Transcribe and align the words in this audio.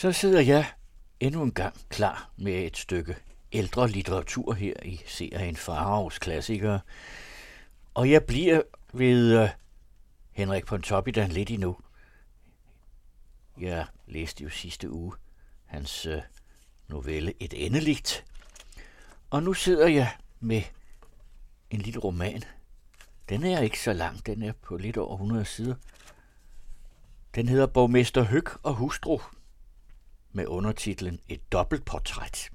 Så 0.00 0.12
sidder 0.12 0.40
jeg 0.40 0.72
endnu 1.20 1.42
en 1.42 1.52
gang 1.52 1.74
klar 1.88 2.30
med 2.36 2.52
et 2.52 2.76
stykke 2.76 3.16
ældre 3.52 3.88
litteratur 3.88 4.52
her 4.52 4.74
i 4.82 5.00
serien 5.06 5.56
Faraos 5.56 6.18
klassikere. 6.18 6.80
Og 7.94 8.10
jeg 8.10 8.24
bliver 8.24 8.62
ved 8.92 9.42
uh, 9.42 9.48
Henrik 10.32 10.66
Pontoppidan 10.66 11.30
lidt 11.30 11.50
endnu. 11.50 11.76
Jeg 13.58 13.86
læste 14.06 14.44
jo 14.44 14.50
sidste 14.50 14.90
uge 14.90 15.12
hans 15.64 16.06
uh, 16.06 16.14
novelle 16.88 17.34
Et 17.40 17.66
endeligt. 17.66 18.24
Og 19.30 19.42
nu 19.42 19.54
sidder 19.54 19.88
jeg 19.88 20.16
med 20.40 20.62
en 21.70 21.80
lille 21.80 22.00
roman. 22.00 22.42
Den 23.28 23.44
er 23.44 23.60
ikke 23.60 23.80
så 23.80 23.92
lang, 23.92 24.26
den 24.26 24.42
er 24.42 24.52
på 24.52 24.76
lidt 24.76 24.96
over 24.96 25.12
100 25.12 25.44
sider. 25.44 25.74
Den 27.34 27.48
hedder 27.48 27.66
Borgmester 27.66 28.22
Høg 28.22 28.44
og 28.62 28.74
Hustru 28.74 29.20
med 30.40 30.48
undertitlen 30.48 31.20
Et 31.28 31.52
dobbeltportræt, 31.52 32.50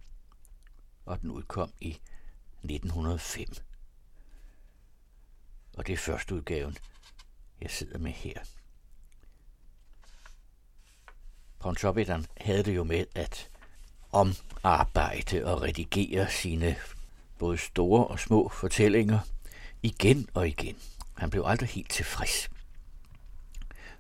og 1.06 1.22
den 1.22 1.32
udkom 1.32 1.74
i 1.82 1.98
1905. 2.64 3.48
Og 5.78 5.88
det 5.88 5.94
er 5.94 5.98
første 5.98 6.36
udgaven, 6.36 6.78
jeg 7.62 7.72
sidder 7.72 7.98
med 7.98 8.12
her. 8.12 8.40
Pontoppidan 11.60 12.26
havde 12.38 12.64
det 12.64 12.76
jo 12.76 12.84
med 12.84 13.06
at 13.16 13.50
omarbejde 14.12 15.46
og 15.46 15.62
redigere 15.62 16.32
sine 16.32 16.76
både 17.40 17.58
store 17.58 18.08
og 18.08 18.20
små 18.20 18.50
fortællinger 18.50 19.20
igen 19.84 20.30
og 20.34 20.48
igen. 20.48 20.78
Han 21.18 21.30
blev 21.30 21.44
aldrig 21.46 21.70
helt 21.70 21.90
tilfreds. 21.90 22.50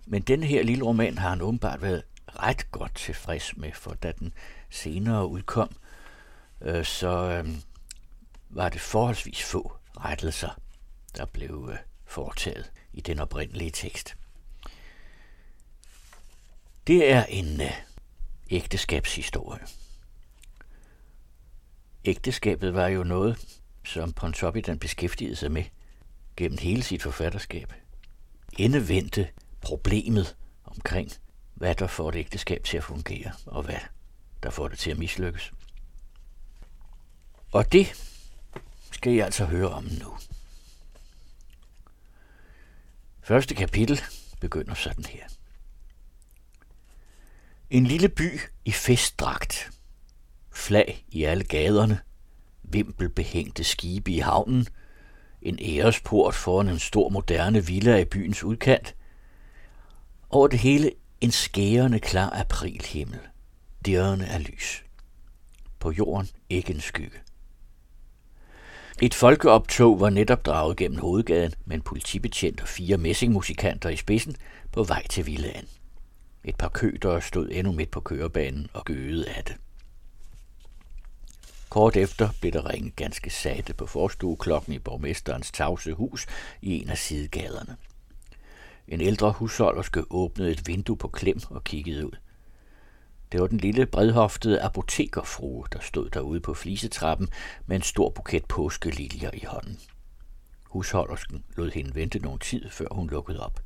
Men 0.05 0.21
den 0.21 0.43
her 0.43 0.63
lille 0.63 0.85
roman 0.85 1.17
har 1.17 1.29
han 1.29 1.41
åbenbart 1.41 1.81
været 1.81 2.03
ret 2.43 2.71
godt 2.71 2.95
tilfreds 2.95 3.57
med, 3.57 3.71
for 3.73 3.93
da 3.93 4.11
den 4.11 4.33
senere 4.69 5.27
udkom, 5.27 5.75
øh, 6.61 6.85
så 6.85 7.09
øh, 7.09 7.49
var 8.49 8.69
det 8.69 8.81
forholdsvis 8.81 9.43
få 9.43 9.77
rettelser, 9.97 10.59
der 11.17 11.25
blev 11.25 11.69
øh, 11.71 11.77
foretaget 12.05 12.71
i 12.93 13.01
den 13.01 13.19
oprindelige 13.19 13.71
tekst. 13.71 14.15
Det 16.87 17.11
er 17.11 17.25
en 17.25 17.61
øh, 17.61 17.71
ægteskabshistorie. 18.49 19.67
Ægteskabet 22.05 22.73
var 22.73 22.87
jo 22.87 23.03
noget, 23.03 23.59
som 23.85 24.13
Pontoppidan 24.13 24.79
beskæftigede 24.79 25.35
sig 25.35 25.51
med 25.51 25.63
gennem 26.37 26.57
hele 26.57 26.83
sit 26.83 27.03
forfatterskab. 27.03 27.73
Endevendte 28.57 29.27
problemet 29.61 30.35
omkring 30.65 31.11
hvad 31.55 31.75
der 31.75 31.87
får 31.87 32.09
et 32.09 32.15
ægteskab 32.15 32.63
til 32.63 32.77
at 32.77 32.83
fungere, 32.83 33.31
og 33.45 33.63
hvad 33.63 33.79
der 34.43 34.49
får 34.49 34.67
det 34.67 34.79
til 34.79 34.91
at 34.91 34.97
mislykkes. 34.97 35.51
Og 37.51 37.71
det 37.71 37.87
skal 38.91 39.13
I 39.13 39.19
altså 39.19 39.45
høre 39.45 39.69
om 39.69 39.83
nu. 39.83 40.17
Første 43.21 43.55
kapitel 43.55 44.01
begynder 44.41 44.73
sådan 44.73 45.05
her. 45.05 45.23
En 47.69 47.85
lille 47.85 48.09
by 48.09 48.39
i 48.65 48.71
festdragt. 48.71 49.71
Flag 50.51 51.05
i 51.07 51.23
alle 51.23 51.43
gaderne. 51.43 51.99
Vimpelbehængte 52.63 53.63
skibe 53.63 54.11
i 54.11 54.19
havnen. 54.19 54.67
En 55.41 55.59
æresport 55.61 56.35
foran 56.35 56.69
en 56.69 56.79
stor 56.79 57.09
moderne 57.09 57.65
villa 57.65 57.97
i 57.97 58.05
byens 58.05 58.43
udkant. 58.43 58.95
Over 60.29 60.47
det 60.47 60.59
hele 60.59 60.91
en 61.21 61.31
skærende 61.31 61.99
klar 61.99 62.29
aprilhimmel, 62.29 63.19
dirrende 63.85 64.25
af 64.27 64.43
lys. 64.51 64.83
På 65.79 65.91
jorden 65.91 66.29
ikke 66.49 66.73
en 66.73 66.81
skygge. 66.81 67.19
Et 69.01 69.13
folkeoptog 69.13 69.99
var 69.99 70.09
netop 70.09 70.45
draget 70.45 70.77
gennem 70.77 70.99
hovedgaden 70.99 71.53
med 71.65 71.75
en 71.75 71.81
politibetjent 71.81 72.61
og 72.61 72.67
fire 72.67 72.97
messingmusikanter 72.97 73.89
i 73.89 73.95
spidsen 73.95 74.35
på 74.71 74.83
vej 74.83 75.07
til 75.07 75.25
villaen. 75.25 75.67
Et 76.43 76.55
par 76.55 76.69
kødere 76.69 77.21
stod 77.21 77.49
endnu 77.51 77.73
midt 77.73 77.91
på 77.91 77.99
kørebanen 77.99 78.69
og 78.73 78.85
gøede 78.85 79.29
af 79.29 79.43
det. 79.43 79.55
Kort 81.69 81.95
efter 81.95 82.29
blev 82.41 82.51
der 82.51 82.69
ringet 82.69 82.95
ganske 82.95 83.29
satte 83.29 83.73
på 83.73 83.85
forstueklokken 83.85 84.73
i 84.73 84.79
borgmesterens 84.79 85.51
tavse 85.51 85.93
hus 85.93 86.25
i 86.61 86.81
en 86.81 86.89
af 86.89 86.97
sidegaderne. 86.97 87.77
En 88.87 89.01
ældre 89.01 89.31
husholderske 89.31 90.03
åbnede 90.09 90.51
et 90.51 90.67
vindue 90.67 90.97
på 90.97 91.07
klem 91.07 91.39
og 91.49 91.63
kiggede 91.63 92.05
ud. 92.05 92.17
Det 93.31 93.41
var 93.41 93.47
den 93.47 93.57
lille 93.57 93.85
bredhoftede 93.85 94.61
apotekerfrue, 94.61 95.65
der 95.73 95.79
stod 95.79 96.09
derude 96.09 96.39
på 96.39 96.53
flisetrappen 96.53 97.29
med 97.65 97.75
en 97.75 97.81
stor 97.81 98.09
buket 98.09 98.45
påskeliljer 98.45 99.29
i 99.33 99.43
hånden. 99.47 99.79
Husholdersken 100.63 101.43
lod 101.57 101.71
hende 101.71 101.95
vente 101.95 102.19
nogen 102.19 102.39
tid, 102.39 102.69
før 102.69 102.87
hun 102.91 103.09
lukkede 103.09 103.45
op. 103.45 103.59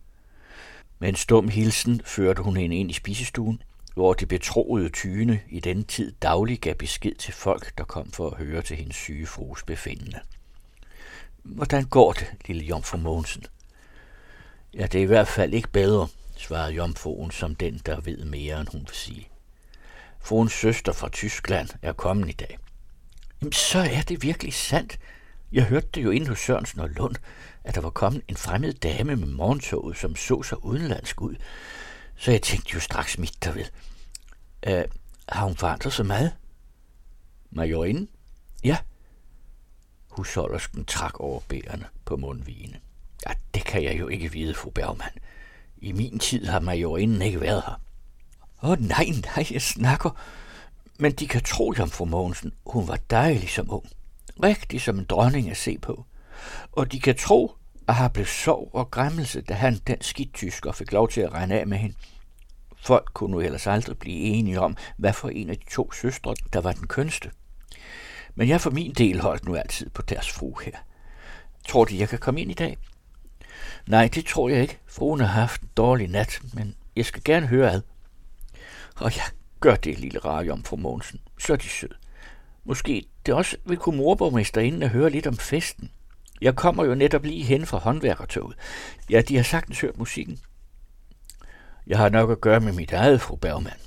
Med 0.99 1.09
en 1.09 1.15
stum 1.15 1.49
hilsen 1.49 2.01
førte 2.05 2.41
hun 2.41 2.57
hende 2.57 2.75
ind 2.75 2.91
i 2.91 2.93
spisestuen, 2.93 3.61
hvor 3.93 4.13
de 4.13 4.25
betroede 4.25 4.89
tyne 4.89 5.41
i 5.49 5.59
den 5.59 5.83
tid 5.83 6.11
daglig 6.21 6.59
gav 6.59 6.75
besked 6.75 7.15
til 7.15 7.33
folk, 7.33 7.77
der 7.77 7.83
kom 7.83 8.11
for 8.11 8.29
at 8.29 8.37
høre 8.37 8.61
til 8.61 8.77
hendes 8.77 8.95
syge 8.95 9.25
frues 9.25 9.63
befindende. 9.63 10.19
Hvordan 11.43 11.85
går 11.85 12.13
det, 12.13 12.27
lille 12.45 12.63
jomfru 12.63 12.97
Mogensen? 12.97 13.43
Ja, 14.73 14.83
det 14.83 14.95
er 14.95 15.03
i 15.03 15.05
hvert 15.05 15.27
fald 15.27 15.53
ikke 15.53 15.69
bedre, 15.71 16.07
svarede 16.37 16.73
jomfruen 16.73 17.31
som 17.31 17.55
den, 17.55 17.81
der 17.85 17.99
ved 17.99 18.25
mere, 18.25 18.59
end 18.59 18.67
hun 18.71 18.81
vil 18.81 18.95
sige. 18.95 19.29
Fruens 20.19 20.53
søster 20.53 20.93
fra 20.93 21.09
Tyskland 21.09 21.69
er 21.81 21.93
kommet 21.93 22.29
i 22.29 22.31
dag. 22.31 22.57
Jamen, 23.41 23.53
så 23.53 23.79
er 23.79 24.01
det 24.01 24.23
virkelig 24.23 24.53
sandt. 24.53 24.99
Jeg 25.51 25.63
hørte 25.63 25.87
det 25.93 26.03
jo 26.03 26.11
inde 26.11 26.27
hos 26.27 26.39
Sørensen 26.39 26.79
og 26.79 26.89
Lund, 26.89 27.15
at 27.63 27.75
der 27.75 27.81
var 27.81 27.89
kommet 27.89 28.23
en 28.27 28.37
fremmed 28.37 28.73
dame 28.73 29.15
med 29.15 29.27
morgentoget, 29.27 29.97
som 29.97 30.15
så 30.15 30.43
sig 30.43 30.65
udenlandsk 30.65 31.21
ud. 31.21 31.35
Så 32.15 32.31
jeg 32.31 32.41
tænkte 32.41 32.73
jo 32.73 32.79
straks 32.79 33.17
mit 33.17 33.43
derved. 33.43 33.65
Øh, 34.67 34.83
har 35.29 35.45
hun 35.45 35.55
forandret 35.55 35.93
så 35.93 36.03
meget? 36.03 36.31
Majorinden? 37.51 38.09
Ja. 38.63 38.77
Husholdersken 40.09 40.85
trak 40.85 41.19
over 41.19 41.39
bærene 41.47 41.85
på 42.05 42.17
mundvigene. 42.17 42.79
Ja, 43.27 43.33
det 43.53 43.65
kan 43.65 43.83
jeg 43.83 43.99
jo 43.99 44.07
ikke 44.07 44.31
vide, 44.31 44.53
fru 44.53 44.69
Bergmann. 44.69 45.11
I 45.77 45.91
min 45.91 46.19
tid 46.19 46.45
har 46.45 46.59
majorinden 46.59 47.21
ikke 47.21 47.41
været 47.41 47.63
her. 47.65 47.81
Åh, 48.63 48.69
oh, 48.69 48.79
nej, 48.79 49.05
nej, 49.35 49.47
jeg 49.51 49.61
snakker. 49.61 50.09
Men 50.99 51.11
de 51.11 51.27
kan 51.27 51.43
tro, 51.43 51.73
fru 51.73 52.05
Mogensen, 52.05 52.53
hun 52.65 52.87
var 52.87 52.99
dejlig 53.09 53.49
som 53.49 53.73
ung. 53.73 53.89
Rigtig 54.43 54.81
som 54.81 54.99
en 54.99 55.05
dronning 55.05 55.49
at 55.49 55.57
se 55.57 55.77
på. 55.77 56.05
Og 56.71 56.91
de 56.91 56.99
kan 56.99 57.15
tro, 57.15 57.55
at 57.87 57.95
har 57.95 58.07
blev 58.07 58.25
sov 58.25 58.69
og 58.73 58.91
græmmelse, 58.91 59.41
da 59.41 59.53
han, 59.53 59.79
den 59.87 60.01
skidt 60.01 60.37
fik 60.73 60.91
lov 60.91 61.09
til 61.09 61.21
at 61.21 61.33
regne 61.33 61.59
af 61.59 61.67
med 61.67 61.77
hende. 61.77 61.95
Folk 62.77 63.09
kunne 63.13 63.31
nu 63.31 63.39
ellers 63.39 63.67
aldrig 63.67 63.97
blive 63.97 64.17
enige 64.17 64.59
om, 64.59 64.77
hvad 64.97 65.13
for 65.13 65.29
en 65.29 65.49
af 65.49 65.57
de 65.57 65.69
to 65.71 65.91
søstre, 65.91 66.35
der 66.53 66.61
var 66.61 66.71
den 66.71 66.87
kønste. 66.87 67.31
Men 68.35 68.49
jeg 68.49 68.61
for 68.61 68.69
min 68.69 68.93
del 68.93 69.19
holdt 69.19 69.45
nu 69.45 69.55
altid 69.55 69.89
på 69.89 70.01
deres 70.01 70.29
fru 70.29 70.55
her. 70.65 70.77
Tror 71.67 71.85
de, 71.85 71.99
jeg 71.99 72.09
kan 72.09 72.19
komme 72.19 72.41
ind 72.41 72.51
i 72.51 72.53
dag? 72.53 72.77
Nej, 73.89 74.07
det 74.07 74.25
tror 74.25 74.49
jeg 74.49 74.61
ikke. 74.61 74.79
Fruen 74.85 75.19
har 75.19 75.27
haft 75.27 75.61
en 75.61 75.69
dårlig 75.77 76.07
nat, 76.07 76.41
men 76.53 76.75
jeg 76.95 77.05
skal 77.05 77.21
gerne 77.25 77.47
høre 77.47 77.71
ad. 77.71 77.81
Og 78.95 79.15
jeg 79.15 79.23
gør 79.59 79.75
det, 79.75 79.99
lille 79.99 80.19
rarium, 80.19 80.63
fru 80.63 80.75
Mogensen. 80.75 81.19
Så 81.39 81.53
er 81.53 81.57
de 81.57 81.69
sød. 81.69 81.89
Måske 82.63 83.05
det 83.25 83.33
også 83.33 83.57
vil 83.65 83.77
kunne 83.77 83.97
morborgmesterinde 83.97 84.85
at 84.85 84.91
høre 84.91 85.09
lidt 85.09 85.27
om 85.27 85.37
festen. 85.37 85.91
Jeg 86.41 86.55
kommer 86.55 86.85
jo 86.85 86.95
netop 86.95 87.23
lige 87.23 87.43
hen 87.43 87.65
fra 87.65 87.77
håndværkertoget. 87.77 88.57
Ja, 89.09 89.21
de 89.21 89.35
har 89.35 89.43
sagtens 89.43 89.81
hørt 89.81 89.97
musikken. 89.97 90.39
Jeg 91.87 91.97
har 91.97 92.09
nok 92.09 92.31
at 92.31 92.41
gøre 92.41 92.59
med 92.59 92.73
mit 92.73 92.91
eget, 92.91 93.21
fru 93.21 93.35
Bergmann. 93.35 93.79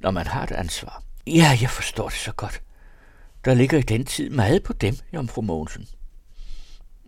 Når 0.00 0.10
man 0.10 0.26
har 0.26 0.42
et 0.42 0.52
ansvar. 0.52 1.02
Ja, 1.26 1.58
jeg 1.60 1.70
forstår 1.70 2.08
det 2.08 2.18
så 2.18 2.32
godt. 2.32 2.62
Der 3.44 3.54
ligger 3.54 3.78
i 3.78 3.82
den 3.82 4.04
tid 4.04 4.30
meget 4.30 4.62
på 4.62 4.72
dem, 4.72 4.96
jomfru 5.12 5.42
Mogensen. 5.42 5.88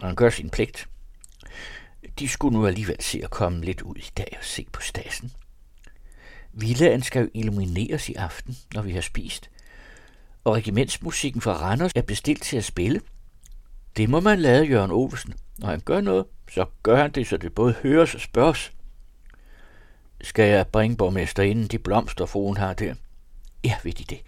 Han 0.00 0.14
gør 0.14 0.30
sin 0.30 0.50
pligt. 0.50 0.88
De 2.18 2.28
skulle 2.28 2.58
nu 2.58 2.66
alligevel 2.66 3.02
se 3.02 3.20
at 3.24 3.30
komme 3.30 3.64
lidt 3.64 3.82
ud 3.82 3.96
i 3.96 4.10
dag 4.16 4.36
og 4.38 4.44
se 4.44 4.66
på 4.72 4.80
stassen. 4.80 5.32
Villaen 6.52 7.02
skal 7.02 7.22
jo 7.22 7.28
illumineres 7.34 8.08
i 8.08 8.14
aften, 8.14 8.56
når 8.74 8.82
vi 8.82 8.92
har 8.92 9.00
spist. 9.00 9.50
Og 10.44 10.54
regimentsmusikken 10.54 11.40
fra 11.40 11.52
Randers 11.52 11.92
er 11.94 12.02
bestilt 12.02 12.42
til 12.42 12.56
at 12.56 12.64
spille. 12.64 13.00
Det 13.96 14.10
må 14.10 14.20
man 14.20 14.38
lade 14.38 14.64
Jørgen 14.64 14.90
Ovesen. 14.90 15.34
Når 15.58 15.68
han 15.68 15.80
gør 15.80 16.00
noget, 16.00 16.26
så 16.50 16.66
gør 16.82 16.96
han 16.96 17.12
det, 17.12 17.26
så 17.26 17.36
det 17.36 17.54
både 17.54 17.72
høres 17.72 18.14
og 18.14 18.20
spørges. 18.20 18.72
Skal 20.20 20.48
jeg 20.48 20.66
bringe 20.66 20.96
borgmesterinden 20.96 21.66
de 21.66 21.78
blomster, 21.78 22.26
fruen 22.26 22.56
har 22.56 22.74
der? 22.74 22.94
Ja, 23.64 23.76
ved 23.84 23.92
de 23.92 24.04
det. 24.04 24.20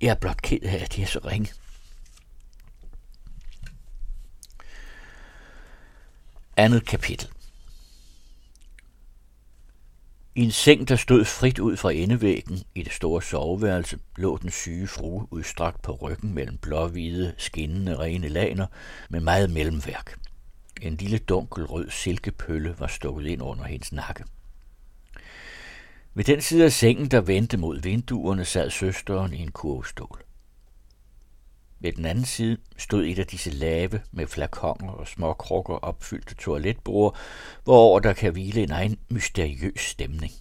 Jeg 0.00 0.08
er 0.08 0.14
blot 0.14 0.42
ked 0.42 0.62
af, 0.62 0.82
at 0.82 0.96
de 0.96 1.02
er 1.02 1.06
så 1.06 1.18
ringe. 1.18 1.52
Andet 6.58 6.86
kapitel 6.86 7.28
I 10.34 10.42
en 10.42 10.50
seng, 10.50 10.88
der 10.88 10.96
stod 10.96 11.24
frit 11.24 11.58
ud 11.58 11.76
fra 11.76 11.92
endevæggen 11.92 12.62
i 12.74 12.82
det 12.82 12.92
store 12.92 13.22
soveværelse, 13.22 13.98
lå 14.16 14.36
den 14.36 14.50
syge 14.50 14.86
frue 14.86 15.26
udstrakt 15.30 15.82
på 15.82 15.92
ryggen 15.92 16.34
mellem 16.34 16.56
blåhvide, 16.56 17.34
skinnende 17.38 17.98
rene 17.98 18.28
laner 18.28 18.66
med 19.08 19.20
meget 19.20 19.50
mellemværk. 19.50 20.18
En 20.82 20.96
lille 20.96 21.18
dunkel 21.18 21.64
rød 21.64 21.90
silkepølle 21.90 22.74
var 22.78 22.86
stukket 22.86 23.26
ind 23.26 23.42
under 23.42 23.64
hendes 23.64 23.92
nakke. 23.92 24.24
Ved 26.14 26.24
den 26.24 26.40
side 26.40 26.64
af 26.64 26.72
sengen, 26.72 27.10
der 27.10 27.20
vendte 27.20 27.56
mod 27.56 27.80
vinduerne, 27.80 28.44
sad 28.44 28.70
søsteren 28.70 29.34
i 29.34 29.38
en 29.38 29.50
kurvestol. 29.50 30.25
Ved 31.86 31.92
den 31.92 32.04
anden 32.04 32.24
side 32.24 32.56
stod 32.76 33.04
et 33.04 33.18
af 33.18 33.26
disse 33.26 33.50
lave 33.50 34.00
med 34.12 34.26
flakonger 34.26 34.92
og 34.92 35.08
små 35.08 35.32
krukker 35.32 35.74
opfyldte 35.74 36.34
toiletbord, 36.34 37.16
hvor 37.64 37.98
der 37.98 38.12
kan 38.12 38.32
hvile 38.32 38.62
en 38.62 38.70
egen 38.70 38.98
mysteriøs 39.08 39.80
stemning, 39.80 40.32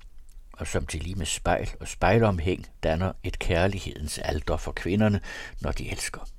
og 0.53 0.67
som 0.67 0.85
til 0.85 1.03
lige 1.03 1.15
med 1.15 1.25
spejl 1.25 1.69
og 1.79 1.87
spejlomhæng 1.87 2.65
danner 2.83 3.11
et 3.23 3.39
kærlighedens 3.39 4.17
alter 4.17 4.57
for 4.57 4.71
kvinderne, 4.71 5.19
når 5.61 5.71
de 5.71 5.91
elsker. 5.91 6.29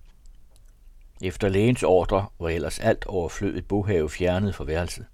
Efter 1.23 1.49
lægens 1.49 1.83
ordre 1.83 2.27
var 2.41 2.49
ellers 2.49 2.79
alt 2.79 3.07
overflødet 3.07 3.69
bohave 3.69 4.11
fjernet 4.11 4.55
fra 4.55 4.65
værelset. 4.65 5.07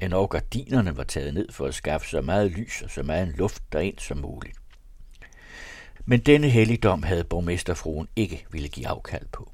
Endnu 0.00 0.26
gardinerne 0.26 0.96
var 0.96 1.04
taget 1.04 1.34
ned 1.34 1.52
for 1.52 1.66
at 1.66 1.74
skaffe 1.74 2.08
så 2.08 2.20
meget 2.20 2.50
lys 2.50 2.82
og 2.82 2.90
så 2.90 3.02
meget 3.02 3.28
luft 3.28 3.62
derind 3.72 3.98
som 3.98 4.18
muligt. 4.18 4.61
Men 6.04 6.20
denne 6.20 6.48
helligdom 6.48 7.02
havde 7.02 7.24
borgmesterfruen 7.24 8.08
ikke 8.16 8.46
ville 8.50 8.68
give 8.68 8.88
afkald 8.88 9.26
på. 9.32 9.52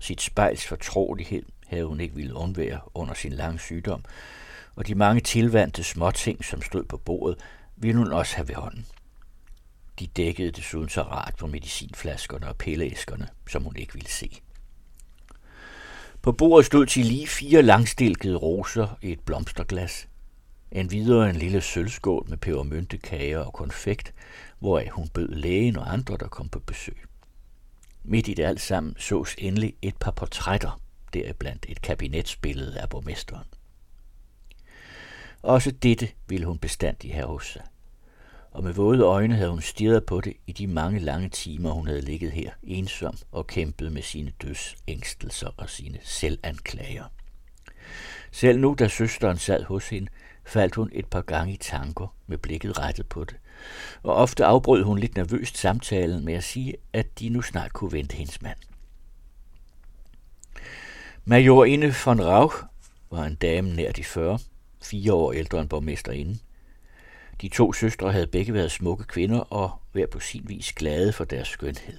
Sit 0.00 0.20
spejls 0.20 0.66
fortrolighed 0.66 1.42
havde 1.66 1.84
hun 1.84 2.00
ikke 2.00 2.14
ville 2.14 2.34
undvære 2.34 2.80
under 2.94 3.14
sin 3.14 3.32
lange 3.32 3.58
sygdom, 3.58 4.04
og 4.74 4.86
de 4.86 4.94
mange 4.94 5.20
tilvandte 5.20 5.82
småting, 5.84 6.44
som 6.44 6.62
stod 6.62 6.84
på 6.84 6.96
bordet, 6.96 7.38
ville 7.76 7.98
hun 7.98 8.12
også 8.12 8.36
have 8.36 8.48
ved 8.48 8.54
hånden. 8.54 8.86
De 9.98 10.06
dækkede 10.06 10.50
desuden 10.50 10.88
så 10.88 11.02
rart 11.02 11.34
på 11.38 11.46
medicinflaskerne 11.46 12.48
og 12.48 12.56
pilleæskerne, 12.56 13.28
som 13.48 13.62
hun 13.62 13.76
ikke 13.76 13.92
ville 13.92 14.08
se. 14.08 14.40
På 16.22 16.32
bordet 16.32 16.66
stod 16.66 16.86
til 16.86 17.06
lige 17.06 17.26
fire 17.26 17.62
langstilkede 17.62 18.36
roser 18.36 18.98
i 19.02 19.12
et 19.12 19.20
blomsterglas. 19.20 20.08
En 20.72 20.90
videre 20.90 21.30
en 21.30 21.36
lille 21.36 21.60
sølvskål 21.60 22.26
med 22.28 22.36
pebermyntekager 22.36 23.38
og 23.38 23.52
konfekt, 23.52 24.14
hvoraf 24.58 24.88
hun 24.92 25.08
bød 25.08 25.28
lægen 25.28 25.76
og 25.76 25.92
andre, 25.92 26.16
der 26.16 26.28
kom 26.28 26.48
på 26.48 26.58
besøg. 26.58 26.96
Midt 28.04 28.28
i 28.28 28.34
det 28.34 28.44
alt 28.44 28.60
sammen 28.60 28.96
sås 28.98 29.34
endelig 29.38 29.74
et 29.82 29.96
par 29.96 30.10
portrætter, 30.10 30.80
deriblandt 31.14 31.66
et 31.68 31.82
kabinetsbillede 31.82 32.80
af 32.80 32.88
borgmesteren. 32.88 33.46
Også 35.42 35.70
dette 35.70 36.08
ville 36.28 36.46
hun 36.46 36.58
bestandig 36.58 37.14
have 37.14 37.26
hos 37.26 37.46
sig. 37.46 37.62
Og 38.50 38.64
med 38.64 38.72
våde 38.72 39.02
øjne 39.02 39.34
havde 39.34 39.50
hun 39.50 39.62
stirret 39.62 40.06
på 40.06 40.20
det 40.20 40.34
i 40.46 40.52
de 40.52 40.66
mange 40.66 40.98
lange 40.98 41.28
timer, 41.28 41.70
hun 41.70 41.86
havde 41.86 42.00
ligget 42.00 42.32
her, 42.32 42.50
ensom 42.62 43.14
og 43.32 43.46
kæmpet 43.46 43.92
med 43.92 44.02
sine 44.02 44.32
dødsængstelser 44.42 45.50
og 45.56 45.70
sine 45.70 45.98
selvanklager. 46.02 47.04
Selv 48.30 48.60
nu, 48.60 48.76
da 48.78 48.88
søsteren 48.88 49.36
sad 49.36 49.62
hos 49.62 49.88
hende, 49.88 50.08
faldt 50.48 50.74
hun 50.74 50.90
et 50.92 51.06
par 51.06 51.20
gange 51.20 51.52
i 51.52 51.56
tanker 51.56 52.14
med 52.26 52.38
blikket 52.38 52.78
rettet 52.78 53.06
på 53.06 53.24
det, 53.24 53.36
og 54.02 54.14
ofte 54.14 54.44
afbrød 54.44 54.82
hun 54.82 54.98
lidt 54.98 55.16
nervøst 55.16 55.58
samtalen 55.58 56.24
med 56.24 56.34
at 56.34 56.44
sige, 56.44 56.74
at 56.92 57.20
de 57.20 57.28
nu 57.28 57.42
snart 57.42 57.72
kunne 57.72 57.92
vente 57.92 58.16
hendes 58.16 58.42
mand. 58.42 58.58
Majorinde 61.24 61.94
von 62.04 62.24
Rauch 62.24 62.56
var 63.10 63.24
en 63.24 63.34
dame 63.34 63.74
nær 63.74 63.92
de 63.92 64.04
40, 64.04 64.38
fire 64.82 65.12
år 65.12 65.32
ældre 65.32 65.60
end 65.60 65.68
borgmesterinde. 65.68 66.38
De 67.40 67.48
to 67.48 67.72
søstre 67.72 68.12
havde 68.12 68.26
begge 68.26 68.54
været 68.54 68.70
smukke 68.70 69.04
kvinder 69.04 69.40
og 69.40 69.70
hver 69.92 70.06
på 70.06 70.20
sin 70.20 70.44
vis 70.48 70.72
glade 70.72 71.12
for 71.12 71.24
deres 71.24 71.48
skønhed. 71.48 71.98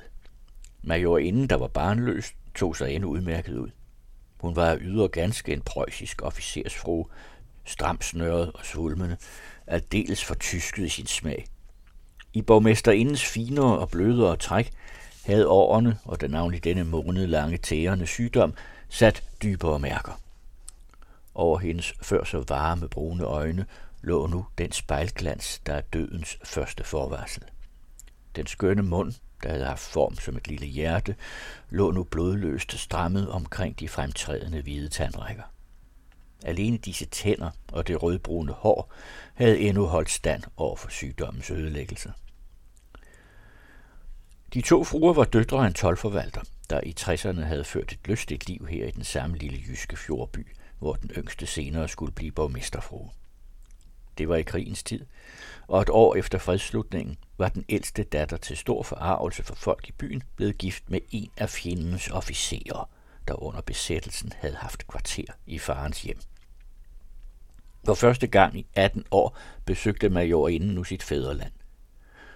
Majorinden, 0.84 1.48
der 1.48 1.56
var 1.56 1.68
barnløs, 1.68 2.34
tog 2.56 2.76
sig 2.76 2.94
endnu 2.94 3.10
udmærket 3.10 3.58
ud. 3.58 3.70
Hun 4.38 4.56
var 4.56 4.78
yder 4.82 5.08
ganske 5.08 5.54
en 5.54 5.62
preussisk 5.62 6.22
officersfru, 6.22 7.08
stramt 7.70 8.06
snøret 8.06 8.52
og 8.52 8.66
svulmende, 8.66 9.18
aldeles 9.68 10.26
fortysket 10.26 10.86
i 10.86 10.90
sin 10.90 11.08
smag. 11.08 11.46
I 12.34 12.42
borgmesterindens 12.42 13.26
finere 13.26 13.80
og 13.80 13.90
blødere 13.90 14.36
træk 14.36 14.72
havde 15.26 15.48
årene 15.48 15.98
og 16.06 16.22
den 16.22 16.32
navnlig 16.32 16.64
denne 16.64 16.84
måned 16.84 17.28
lange 17.28 17.58
tærende 17.58 18.08
sygdom 18.08 18.54
sat 18.90 19.24
dybere 19.44 19.80
mærker. 19.80 20.22
Over 21.36 21.60
hendes 21.60 21.94
før 22.02 22.24
så 22.24 22.44
varme 22.48 22.90
brune 22.90 23.24
øjne 23.24 23.66
lå 24.02 24.28
nu 24.28 24.46
den 24.58 24.72
spejlglans, 24.72 25.60
der 25.66 25.74
er 25.74 25.82
dødens 25.82 26.38
første 26.44 26.84
forvarsel. 26.84 27.44
Den 28.36 28.48
skønne 28.48 28.84
mund, 28.84 29.14
der 29.44 29.50
havde 29.50 29.66
haft 29.66 29.82
form 29.82 30.16
som 30.16 30.38
et 30.38 30.48
lille 30.48 30.66
hjerte, 30.66 31.16
lå 31.70 31.92
nu 31.92 32.04
blodløst 32.04 32.74
strammet 32.74 33.30
omkring 33.30 33.80
de 33.80 33.90
fremtrædende 33.90 34.62
hvide 34.62 34.90
tandrækker. 34.90 35.44
Alene 36.46 36.78
disse 36.78 37.06
tænder 37.06 37.52
og 37.72 37.88
det 37.88 38.04
rødbrune 38.04 38.52
hår 38.52 38.94
havde 39.34 39.60
endnu 39.60 39.86
holdt 39.86 40.10
stand 40.10 40.44
over 40.58 40.76
for 40.76 40.90
sygdommens 40.90 41.52
ødelæggelse. 41.52 42.14
De 44.54 44.62
to 44.62 44.84
fruer 44.84 45.14
var 45.14 45.24
døtre 45.24 45.64
af 45.64 45.68
en 45.68 45.74
tolvforvalter, 45.74 46.42
der 46.70 46.82
i 46.84 46.96
60'erne 47.00 47.42
havde 47.42 47.64
ført 47.64 47.92
et 47.92 48.00
lystigt 48.06 48.48
liv 48.48 48.68
her 48.68 48.86
i 48.86 48.92
den 48.92 49.04
samme 49.04 49.38
lille 49.38 49.60
jyske 49.68 49.98
fjordby, 49.98 50.48
hvor 50.80 50.94
den 50.94 51.10
yngste 51.10 51.46
senere 51.46 51.88
skulle 51.88 52.12
blive 52.12 52.32
borgmesterfrue. 52.32 53.10
Det 54.18 54.30
var 54.30 54.36
i 54.36 54.44
krigens 54.44 54.84
tid, 54.84 55.06
og 55.68 55.82
et 55.82 55.90
år 55.90 56.16
efter 56.16 56.38
fredsslutningen 56.38 57.18
var 57.38 57.50
den 57.50 57.66
ældste 57.70 58.04
datter 58.04 58.38
til 58.38 58.58
stor 58.58 58.84
forarvelse 58.84 59.44
for 59.44 59.56
folk 59.56 59.90
i 59.90 59.92
byen 59.92 60.24
blevet 60.36 60.58
gift 60.58 60.90
med 60.90 61.00
en 61.12 61.30
af 61.38 61.50
fjendens 61.50 62.10
officerer, 62.10 62.90
der 63.30 63.44
under 63.44 63.62
besættelsen 63.62 64.34
havde 64.38 64.56
haft 64.56 64.88
kvarter 64.88 65.34
i 65.46 65.60
farens 65.60 66.02
hjem. 66.02 66.20
For 67.86 67.94
første 67.94 68.28
gang 68.28 68.60
i 68.60 68.66
18 68.76 69.06
år 69.12 69.38
besøgte 69.66 70.10
majorinden 70.10 70.70
nu 70.70 70.84
sit 70.84 71.04
fædreland. 71.04 71.52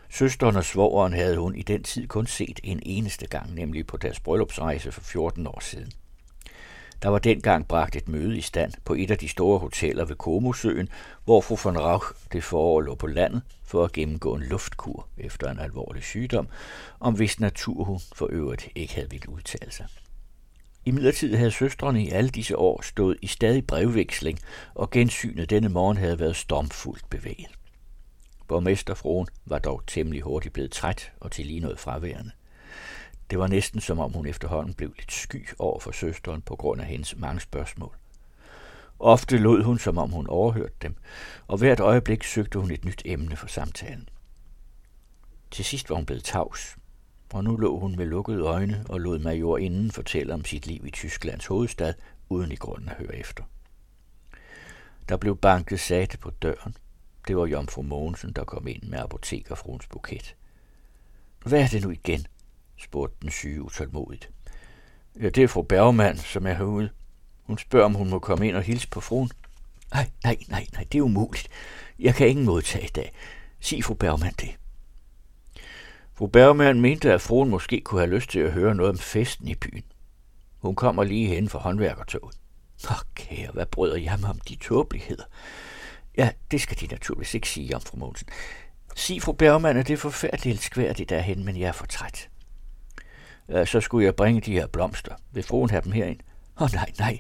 Søsteren 0.10 0.56
og 0.56 0.64
svogeren 0.64 1.14
havde 1.14 1.38
hun 1.38 1.56
i 1.56 1.62
den 1.62 1.84
tid 1.84 2.08
kun 2.08 2.28
set 2.28 2.60
en 2.64 2.80
eneste 2.86 3.28
gang, 3.28 3.54
nemlig 3.54 3.88
på 3.88 3.98
deres 3.98 4.20
bryllupsrejse 4.20 4.92
for 4.92 5.02
14 5.02 5.48
år 5.48 5.60
siden. 5.60 5.92
Der 7.02 7.10
var 7.10 7.20
dengang 7.20 7.68
bragt 7.68 7.96
et 7.96 8.08
møde 8.08 8.38
i 8.38 8.42
stand 8.42 8.74
på 8.86 8.94
et 8.94 9.12
af 9.12 9.18
de 9.18 9.28
store 9.28 9.60
hoteller 9.60 10.06
ved 10.06 10.16
Komosøen, 10.16 10.90
hvor 11.26 11.42
fru 11.42 11.58
von 11.64 11.80
Rauch 11.80 12.06
det 12.34 12.44
forår 12.44 12.82
lå 12.82 12.96
på 12.96 13.08
landet 13.08 13.42
for 13.64 13.84
at 13.86 13.92
gennemgå 13.92 14.36
en 14.36 14.44
luftkur 14.44 15.08
efter 15.18 15.52
en 15.52 15.60
alvorlig 15.60 16.04
sygdom, 16.04 16.48
om 17.00 17.14
hvis 17.14 17.40
natur 17.40 17.84
hun 17.84 18.00
for 18.16 18.28
øvrigt 18.32 18.70
ikke 18.76 18.96
havde 18.96 19.10
ville 19.10 19.30
udtale 19.30 19.72
sig. 19.72 19.86
I 20.86 20.92
midlertid 20.92 21.36
havde 21.36 21.52
søstrene 21.52 22.04
i 22.04 22.10
alle 22.10 22.30
disse 22.30 22.58
år 22.58 22.82
stået 22.82 23.18
i 23.22 23.28
stadig 23.28 23.68
brevveksling, 23.68 24.40
og 24.76 24.90
gensynet 24.90 25.50
denne 25.50 25.70
morgen 25.70 25.98
havde 25.98 26.20
været 26.20 26.36
stormfuldt 26.36 27.10
bevæget. 27.10 27.52
Borgmesterfruen 28.48 29.28
var 29.46 29.60
dog 29.60 29.84
temmelig 29.88 30.22
hurtigt 30.22 30.54
blevet 30.54 30.72
træt 30.72 31.12
og 31.20 31.32
til 31.32 31.46
lige 31.46 31.60
noget 31.60 31.80
fraværende. 31.80 32.32
Det 33.30 33.40
var 33.40 33.48
næsten 33.48 33.82
som 33.82 34.00
om 34.00 34.14
hun 34.14 34.26
efterhånden 34.26 34.74
blev 34.74 34.94
lidt 34.98 35.12
sky 35.12 35.50
over 35.60 35.80
for 35.80 35.92
søsteren 35.92 36.42
på 36.42 36.56
grund 36.56 36.82
af 36.82 36.88
hendes 36.88 37.16
mange 37.18 37.42
spørgsmål. 37.42 37.96
Ofte 39.00 39.38
lod 39.38 39.64
hun, 39.64 39.80
som 39.80 39.98
om 39.98 40.10
hun 40.10 40.28
overhørte 40.28 40.76
dem, 40.82 40.96
og 41.48 41.58
hvert 41.58 41.80
øjeblik 41.80 42.24
søgte 42.24 42.60
hun 42.60 42.72
et 42.72 42.86
nyt 42.86 43.02
emne 43.06 43.36
for 43.36 43.48
samtalen. 43.48 44.10
Til 45.52 45.66
sidst 45.66 45.90
var 45.90 45.96
hun 45.96 46.06
blevet 46.06 46.24
tavs, 46.24 46.78
og 47.34 47.44
nu 47.44 47.58
lå 47.58 47.80
hun 47.80 47.96
med 47.96 48.06
lukkede 48.06 48.42
øjne 48.42 48.86
og 48.90 49.00
lod 49.00 49.20
major 49.20 49.58
inden 49.58 49.92
fortælle 49.92 50.34
om 50.34 50.46
sit 50.46 50.68
liv 50.68 50.86
i 50.86 50.92
Tysklands 50.92 51.46
hovedstad, 51.46 51.94
uden 52.30 52.52
i 52.52 52.56
grunden 52.56 52.90
at 52.90 52.96
høre 52.96 53.16
efter. 53.16 53.44
Der 55.10 55.18
blev 55.18 55.38
banket 55.38 55.80
sagte 55.80 56.18
på 56.18 56.30
døren. 56.30 56.78
Det 57.28 57.38
var 57.38 57.46
Jomfru 57.46 57.82
Mogensen, 57.82 58.34
der 58.34 58.44
kom 58.44 58.68
ind 58.68 58.84
med 58.84 59.00
apotekerfruens 59.00 59.88
buket. 59.88 60.36
Hvad 61.46 61.62
er 61.62 61.68
det 61.68 61.84
nu 61.84 61.90
igen? 61.90 62.28
spurgte 62.78 63.16
den 63.22 63.30
syge 63.30 63.62
utålmodigt. 63.62 64.30
Ja, 65.22 65.30
det 65.30 65.44
er 65.44 65.48
fru 65.48 65.62
Bergmann, 65.62 66.18
som 66.18 66.48
er 66.48 66.54
herude. 66.54 66.90
Hun 67.44 67.58
spørger, 67.58 67.86
om 67.86 67.94
hun 67.94 68.10
må 68.10 68.20
komme 68.20 68.48
ind 68.48 68.56
og 68.56 68.64
hilse 68.64 68.90
på 68.90 69.02
fruen. 69.02 69.32
Nej, 69.94 70.10
nej, 70.24 70.38
nej, 70.48 70.68
nej, 70.74 70.84
det 70.92 70.98
er 70.98 71.02
umuligt. 71.02 71.50
Jeg 72.00 72.16
kan 72.16 72.28
ingen 72.28 72.46
modtage 72.46 72.86
i 72.86 72.92
dag. 72.96 73.14
Sig 73.60 73.84
fru 73.84 73.94
Bergmann 73.94 74.36
det. 74.40 74.56
Fru 76.24 76.28
Bergmann 76.28 76.82
mente, 76.82 77.14
at 77.14 77.22
fruen 77.22 77.50
måske 77.50 77.82
kunne 77.82 78.02
have 78.02 78.16
lyst 78.16 78.30
til 78.30 78.40
at 78.40 78.52
høre 78.52 78.76
noget 78.76 78.90
om 78.90 78.98
festen 78.98 79.48
i 79.48 79.56
byen. 79.56 79.84
Hun 80.58 80.76
kommer 80.76 81.04
lige 81.04 81.28
hen 81.28 81.50
for 81.50 81.60
håndværkertoget. 81.60 82.36
Åh, 82.90 82.96
kære, 83.16 83.52
hvad 83.52 83.66
bryder 83.66 83.98
jeg 83.98 84.18
mig 84.20 84.30
om 84.30 84.40
de 84.40 84.56
tåbeligheder? 84.56 85.24
Ja, 86.18 86.30
det 86.52 86.62
skal 86.62 86.80
de 86.80 86.88
naturligvis 86.88 87.34
ikke 87.34 87.50
sige 87.50 87.76
om 87.76 87.82
fru 87.82 87.98
Mogensen. 87.98 88.28
Sig 88.96 89.22
fru 89.22 89.32
Bergmann, 89.32 89.80
at 89.80 89.88
det 89.88 89.94
er 89.94 89.98
forfærdeligt 89.98 90.54
elskværdigt 90.54 91.10
derhen, 91.10 91.46
men 91.46 91.60
jeg 91.60 91.68
er 91.68 91.72
for 91.72 91.86
træt. 91.86 92.30
Ja, 93.50 93.66
så 93.66 93.82
skulle 93.82 94.06
jeg 94.06 94.16
bringe 94.16 94.42
de 94.42 94.54
her 94.54 94.68
blomster. 94.68 95.16
Vil 95.32 95.44
fruen 95.44 95.70
have 95.70 95.82
dem 95.82 95.92
herind? 95.92 96.20
Åh 96.58 96.64
oh, 96.64 96.70
nej, 96.74 96.92
nej. 97.00 97.20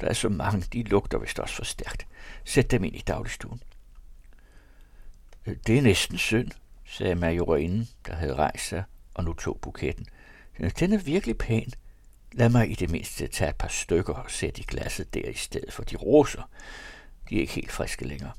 Der 0.00 0.06
er 0.06 0.12
så 0.12 0.28
mange, 0.28 0.64
de 0.72 0.82
lugter 0.82 1.18
vist 1.18 1.38
også 1.38 1.54
for 1.54 1.64
stærkt. 1.64 2.06
Sæt 2.44 2.70
dem 2.70 2.84
ind 2.84 2.96
i 2.96 3.02
dagligstuen. 3.06 3.62
Det 5.66 5.78
er 5.78 5.82
næsten 5.82 6.18
synd, 6.18 6.50
sagde 6.92 7.14
majorinden, 7.14 7.88
der 8.06 8.14
havde 8.14 8.34
rejst 8.34 8.68
sig 8.68 8.84
og 9.14 9.24
nu 9.24 9.32
tog 9.32 9.58
buketten. 9.62 10.06
Den 10.78 10.92
er 10.92 10.98
virkelig 10.98 11.38
pæn. 11.38 11.72
Lad 12.32 12.48
mig 12.48 12.70
i 12.70 12.74
det 12.74 12.90
mindste 12.90 13.26
tage 13.26 13.50
et 13.50 13.56
par 13.56 13.68
stykker 13.68 14.14
og 14.14 14.30
sætte 14.30 14.60
i 14.60 14.64
glasset 14.64 15.14
der 15.14 15.28
i 15.28 15.34
stedet 15.34 15.72
for 15.72 15.84
de 15.84 15.96
roser. 15.96 16.50
De 17.28 17.36
er 17.36 17.40
ikke 17.40 17.52
helt 17.52 17.72
friske 17.72 18.04
længere. 18.04 18.32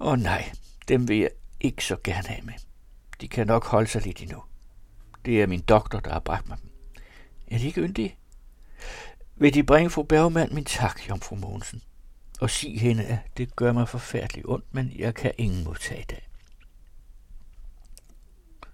Åh 0.00 0.18
nej, 0.18 0.52
dem 0.88 1.08
vil 1.08 1.18
jeg 1.18 1.30
ikke 1.60 1.84
så 1.84 1.96
gerne 2.04 2.28
have 2.28 2.42
med. 2.42 2.54
De 3.20 3.28
kan 3.28 3.46
nok 3.46 3.66
holde 3.66 3.86
sig 3.86 4.02
lidt 4.02 4.22
endnu. 4.22 4.42
Det 5.24 5.42
er 5.42 5.46
min 5.46 5.60
doktor, 5.60 6.00
der 6.00 6.12
har 6.12 6.20
bragt 6.20 6.48
mig 6.48 6.58
dem. 6.62 6.70
Er 7.50 7.58
de 7.58 7.66
ikke 7.66 7.80
yndige? 7.80 8.16
Vil 9.36 9.54
de 9.54 9.62
bringe 9.62 9.90
fru 9.90 10.02
Bergman 10.02 10.54
min 10.54 10.64
tak, 10.64 11.08
jomfru 11.08 11.36
Mogensen? 11.36 11.82
Og 12.40 12.50
sig 12.50 12.80
hende, 12.80 13.04
at 13.04 13.18
det 13.36 13.56
gør 13.56 13.72
mig 13.72 13.88
forfærdeligt 13.88 14.46
ondt, 14.48 14.74
men 14.74 14.92
jeg 14.96 15.14
kan 15.14 15.32
ingen 15.38 15.64
modtage 15.64 16.04
det. 16.10 16.18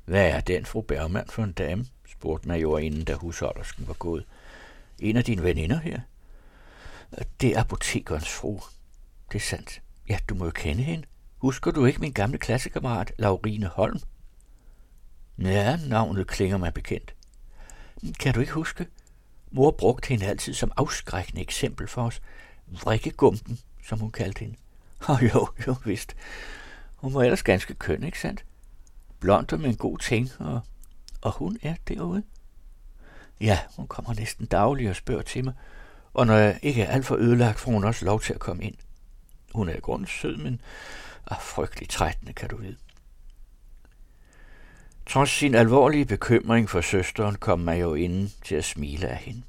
Hvad 0.07 0.29
er 0.31 0.41
den 0.41 0.67
fru 0.67 0.81
Bergmann, 0.81 1.29
for 1.29 1.45
en 1.45 1.53
dame? 1.53 1.87
spurgte 2.09 2.49
majorinden, 2.49 3.05
da 3.05 3.15
husholdersken 3.15 3.89
var 3.89 3.95
gået. 3.95 4.25
En 4.99 5.17
af 5.17 5.25
dine 5.25 5.43
veninder 5.43 5.79
her? 5.79 6.01
Det 7.41 7.57
er 7.57 7.61
apotekerens 7.61 8.29
fru. 8.29 8.61
Det 9.33 9.39
er 9.39 9.43
sandt. 9.43 9.83
Ja, 10.09 10.19
du 10.29 10.35
må 10.35 10.45
jo 10.45 10.51
kende 10.51 10.83
hende. 10.83 11.07
Husker 11.39 11.71
du 11.71 11.85
ikke 11.85 12.01
min 12.01 12.13
gamle 12.13 12.39
klassekammerat, 12.39 13.13
Laurine 13.19 13.67
Holm? 13.67 14.01
Ja, 15.39 15.79
navnet 15.89 16.27
klinger 16.27 16.57
mig 16.57 16.75
bekendt. 16.75 17.15
Kan 18.21 18.35
du 18.35 18.41
ikke 18.41 18.53
huske? 18.53 18.87
Mor 19.51 19.71
brugte 19.71 20.09
hende 20.09 20.27
altid 20.27 20.55
som 20.55 20.73
afskrækkende 20.77 21.41
eksempel 21.41 21.89
for 21.89 22.03
os. 22.03 22.23
Vrikkegumpen, 22.67 23.59
som 23.85 23.99
hun 23.99 24.11
kaldte 24.11 24.41
hende. 24.41 24.57
Og 25.01 25.15
oh, 25.15 25.25
jo, 25.25 25.49
jo, 25.67 25.77
vist. 25.85 26.17
Hun 26.97 27.15
var 27.15 27.23
ellers 27.23 27.43
ganske 27.43 27.75
køn, 27.75 28.03
ikke 28.05 28.21
sandt? 28.21 28.45
Blond 29.27 29.53
og 29.53 29.61
med 29.61 29.69
en 29.69 29.77
god 29.77 29.99
ting, 29.99 30.31
og, 30.39 30.61
og 31.21 31.33
hun 31.33 31.59
er 31.63 31.75
derude. 31.89 32.23
Ja, 33.41 33.59
hun 33.77 33.87
kommer 33.87 34.15
næsten 34.15 34.47
dagligt 34.47 34.91
og 34.91 34.97
spørger 34.97 35.23
til 35.23 35.45
mig, 35.45 35.55
og 36.15 36.27
når 36.27 36.35
jeg 36.35 36.59
ikke 36.63 36.83
er 36.83 36.91
alt 36.93 37.07
for 37.07 37.17
ødelagt, 37.17 37.61
får 37.61 37.73
hun 37.73 37.85
også 37.85 38.05
lov 38.05 38.21
til 38.21 38.33
at 38.33 38.41
komme 38.41 38.65
ind. 38.65 38.75
Hun 39.55 39.69
er 39.69 39.75
i 39.77 39.81
grunden 39.81 40.07
sød, 40.07 40.37
men 40.37 40.61
er 41.27 41.35
frygtelig 41.41 41.89
trættende, 41.89 42.33
kan 42.33 42.49
du 42.49 42.57
vide. 42.57 42.77
Trods 45.07 45.31
sin 45.31 45.55
alvorlige 45.55 46.05
bekymring 46.05 46.71
for 46.71 46.81
søsteren 46.81 47.35
kom 47.35 47.59
man 47.59 47.79
jo 47.79 47.95
inden 47.95 48.33
til 48.45 48.55
at 48.55 48.65
smile 48.65 49.09
af 49.09 49.17
hende. 49.17 49.43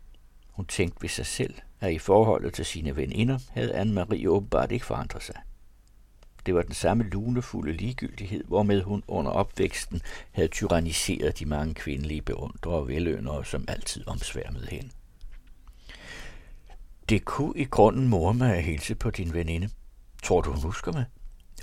Hun 0.52 0.66
tænkte 0.66 1.02
ved 1.02 1.10
sig 1.10 1.26
selv, 1.26 1.56
at 1.80 1.94
i 1.94 2.00
forholdet 2.00 2.54
til 2.54 2.66
sine 2.66 2.96
veninder 2.96 3.40
havde 3.52 3.82
Anne-Marie 3.82 4.28
åbenbart 4.28 4.72
ikke 4.72 4.86
forandret 4.86 5.24
sig. 5.24 5.36
Det 6.48 6.56
var 6.56 6.62
den 6.62 6.74
samme 6.74 7.04
lunefulde 7.04 7.74
ligegyldighed, 7.74 8.44
hvormed 8.44 8.82
hun 8.82 9.04
under 9.08 9.32
opvæksten 9.32 10.02
havde 10.32 10.48
tyranniseret 10.48 11.40
de 11.40 11.46
mange 11.46 11.74
kvindelige 11.74 12.22
beundrere 12.22 12.76
og 12.76 12.88
velønere, 12.88 13.46
som 13.46 13.66
altid 13.68 14.08
omsværmede 14.08 14.68
hende. 14.72 14.90
Det 17.10 17.26
kunne 17.26 17.54
i 17.56 17.66
grunden 17.66 18.08
mor 18.08 18.32
mig 18.32 18.56
at 18.56 18.64
hilse 18.64 18.96
på 18.96 19.12
din 19.12 19.34
veninde. 19.34 19.70
Tror 20.24 20.42
du, 20.42 20.52
hun 20.52 20.62
husker 20.62 20.92
mig? 20.92 21.06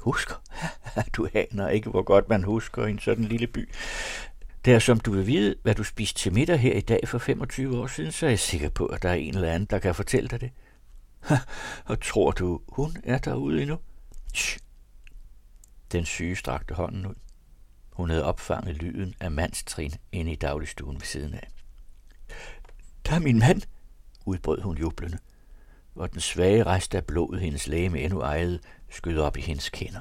Husker? 0.00 0.35
du 1.17 1.29
aner 1.35 1.69
ikke, 1.69 1.91
hvor 1.91 2.03
godt 2.03 2.29
man 2.29 2.45
husker 2.45 2.87
i 2.87 2.91
en 2.91 2.99
sådan 2.99 3.25
lille 3.25 3.47
by. 3.47 3.69
Der 4.64 4.79
som 4.79 5.00
du 5.00 5.12
vil 5.12 5.26
vide, 5.26 5.55
hvad 5.62 5.75
du 5.75 5.85
spiste 5.85 6.21
til 6.21 6.33
middag 6.33 6.59
her 6.59 6.73
i 6.73 6.81
dag 6.81 7.09
for 7.09 7.19
25 7.19 7.79
år 7.79 7.87
siden, 7.87 8.12
så 8.12 8.26
er 8.26 8.31
jeg 8.31 8.38
sikker 8.38 8.69
på, 8.69 8.87
at 8.87 9.03
der 9.03 9.09
er 9.09 9.14
en 9.14 9.35
eller 9.35 9.53
anden, 9.53 9.67
der 9.71 9.79
kan 9.79 9.95
fortælle 9.95 10.29
dig 10.29 10.41
det. 10.41 10.50
Og 11.91 12.00
tror 12.00 12.31
du, 12.31 12.61
hun 12.69 12.97
er 13.05 13.19
derude 13.19 13.62
endnu? 13.62 13.79
Shh. 14.35 14.59
Den 15.93 16.05
syge 16.05 16.37
strakte 16.37 16.75
hånden 16.75 17.07
ud. 17.07 17.14
Hun 17.91 18.11
havde 18.11 18.25
opfanget 18.25 18.76
lyden 18.76 19.14
af 19.21 19.31
mandstrin 19.31 19.95
inde 20.12 20.33
i 20.33 20.37
dagligstuen 20.37 20.97
ved 20.97 21.07
siden 21.07 21.35
af. 21.35 21.49
Der 23.07 23.14
er 23.14 23.19
min 23.19 23.38
mand, 23.38 23.62
udbrød 24.25 24.61
hun 24.61 24.79
jublende, 24.79 25.19
hvor 25.93 26.07
den 26.07 26.21
svage 26.21 26.64
rest 26.64 26.95
af 26.95 27.05
blodet 27.05 27.41
hendes 27.41 27.67
læge 27.67 28.05
endnu 28.05 28.21
ejede 28.21 28.61
skød 28.91 29.19
op 29.19 29.37
i 29.37 29.41
hendes 29.41 29.69
kender. 29.69 30.00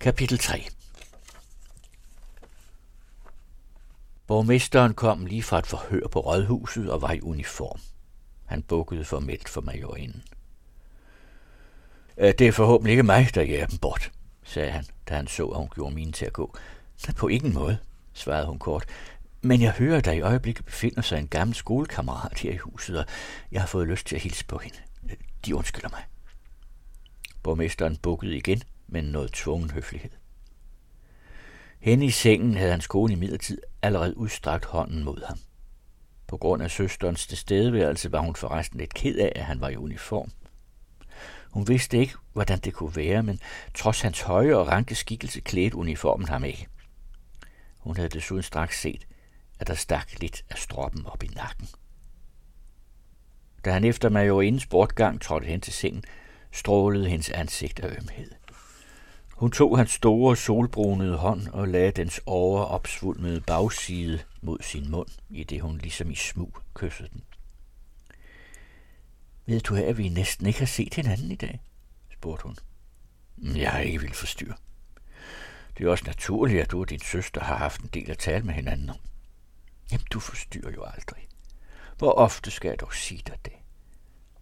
Kapitel 0.00 0.38
3 0.38 0.66
Borgmesteren 4.26 4.94
kom 4.94 5.26
lige 5.26 5.42
fra 5.42 5.58
et 5.58 5.66
forhør 5.66 6.08
på 6.08 6.20
rådhuset 6.20 6.90
og 6.90 7.02
var 7.02 7.12
i 7.12 7.20
uniform. 7.20 7.80
Han 8.46 8.62
bukkede 8.62 9.04
formelt 9.04 9.48
for 9.48 9.60
majorinden. 9.60 10.22
Øh, 12.18 12.34
det 12.38 12.48
er 12.48 12.52
forhåbentlig 12.52 12.90
ikke 12.90 13.02
mig, 13.02 13.34
der 13.34 13.42
jager 13.42 13.66
dem 13.66 13.78
bort, 13.78 14.10
sagde 14.42 14.70
han, 14.70 14.84
da 15.08 15.14
han 15.14 15.26
så, 15.26 15.46
at 15.46 15.58
hun 15.58 15.68
gjorde 15.74 15.94
mine 15.94 16.12
til 16.12 16.26
at 16.26 16.32
gå. 16.32 16.56
På 17.16 17.28
ingen 17.28 17.54
måde, 17.54 17.78
svarede 18.12 18.46
hun 18.46 18.58
kort. 18.58 18.84
Men 19.42 19.62
jeg 19.62 19.72
hører, 19.72 19.98
at 19.98 20.04
der 20.04 20.12
i 20.12 20.20
øjeblikket 20.20 20.64
befinder 20.64 21.02
sig 21.02 21.18
en 21.18 21.28
gammel 21.28 21.54
skolekammerat 21.54 22.38
her 22.38 22.52
i 22.52 22.56
huset, 22.56 22.98
og 22.98 23.04
jeg 23.52 23.60
har 23.60 23.66
fået 23.66 23.88
lyst 23.88 24.06
til 24.06 24.16
at 24.16 24.22
hilse 24.22 24.44
på 24.44 24.58
hende. 24.58 24.76
De 25.46 25.56
undskylder 25.56 25.88
mig. 25.88 26.02
Borgmesteren 27.42 27.96
bukkede 27.96 28.36
igen, 28.36 28.62
men 28.86 29.04
noget 29.04 29.32
tvungen 29.32 29.70
høflighed. 29.70 30.10
Henne 31.78 32.04
i 32.04 32.10
sengen 32.10 32.56
havde 32.56 32.70
hans 32.70 32.86
kone 32.86 33.12
i 33.12 33.16
midlertid 33.16 33.62
allerede 33.82 34.16
udstrakt 34.16 34.64
hånden 34.64 35.04
mod 35.04 35.24
ham. 35.26 35.38
På 36.26 36.36
grund 36.36 36.62
af 36.62 36.70
søsterens 36.70 37.26
tilstedeværelse 37.26 38.12
var 38.12 38.20
hun 38.20 38.34
forresten 38.34 38.78
lidt 38.78 38.94
ked 38.94 39.18
af, 39.18 39.32
at 39.36 39.44
han 39.44 39.60
var 39.60 39.68
i 39.68 39.76
uniform. 39.76 40.30
Hun 41.50 41.68
vidste 41.68 41.98
ikke, 41.98 42.14
hvordan 42.32 42.58
det 42.58 42.74
kunne 42.74 42.96
være, 42.96 43.22
men 43.22 43.40
trods 43.74 44.00
hans 44.00 44.20
høje 44.20 44.56
og 44.56 44.68
ranke 44.68 44.94
skikkelse 44.94 45.40
klædte 45.40 45.76
uniformen 45.76 46.28
ham 46.28 46.44
ikke. 46.44 46.66
Hun 47.78 47.96
havde 47.96 48.08
desuden 48.08 48.42
straks 48.42 48.80
set, 48.80 49.06
at 49.60 49.66
der 49.66 49.74
stak 49.74 50.20
lidt 50.20 50.44
af 50.50 50.58
stroppen 50.58 51.06
op 51.06 51.22
i 51.22 51.26
nakken. 51.26 51.68
Da 53.64 53.72
han 53.72 53.84
efter 53.84 54.08
majorindens 54.08 54.66
bortgang 54.66 55.20
trådte 55.20 55.46
hen 55.46 55.60
til 55.60 55.72
sengen, 55.72 56.04
strålede 56.52 57.08
hendes 57.08 57.30
ansigt 57.30 57.80
af 57.80 57.88
ømhed. 57.88 58.30
Hun 59.36 59.50
tog 59.50 59.78
hans 59.78 59.90
store 59.90 60.36
solbrunede 60.36 61.16
hånd 61.16 61.48
og 61.48 61.68
lagde 61.68 61.90
dens 61.90 62.20
overopsvulmede 62.26 63.40
bagside 63.40 64.22
mod 64.40 64.58
sin 64.62 64.90
mund, 64.90 65.08
i 65.30 65.44
det 65.44 65.60
hun 65.60 65.78
ligesom 65.78 66.10
i 66.10 66.14
smug 66.14 66.58
kyssede 66.74 67.08
den. 67.12 67.24
Ved 69.46 69.60
du 69.60 69.74
at 69.76 69.98
vi 69.98 70.08
næsten 70.08 70.46
ikke 70.46 70.58
har 70.58 70.66
set 70.66 70.94
hinanden 70.94 71.30
i 71.30 71.34
dag? 71.34 71.60
spurgte 72.12 72.42
hun. 72.42 72.56
Mm, 73.36 73.56
jeg 73.56 73.70
har 73.70 73.78
ikke 73.78 74.00
vil 74.00 74.14
forstyrre. 74.14 74.56
Det 75.78 75.86
er 75.86 75.90
også 75.90 76.04
naturligt, 76.06 76.62
at 76.62 76.70
du 76.70 76.80
og 76.80 76.90
din 76.90 77.00
søster 77.00 77.44
har 77.44 77.56
haft 77.56 77.80
en 77.80 77.90
del 77.94 78.10
at 78.10 78.18
tale 78.18 78.44
med 78.44 78.54
hinanden 78.54 78.90
om. 78.90 78.96
Jamen, 79.92 80.06
du 80.10 80.20
forstyrrer 80.20 80.70
jo 80.70 80.84
aldrig. 80.84 81.28
Hvor 81.98 82.12
ofte 82.12 82.50
skal 82.50 82.68
jeg 82.68 82.80
dog 82.80 82.94
sige 82.94 83.22
dig 83.26 83.36
det? 83.44 83.52